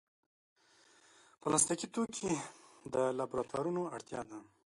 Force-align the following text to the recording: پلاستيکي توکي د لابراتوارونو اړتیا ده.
پلاستيکي 1.41 1.87
توکي 1.95 2.31
د 2.93 2.95
لابراتوارونو 3.17 3.81
اړتیا 3.95 4.21
ده. 4.29 4.39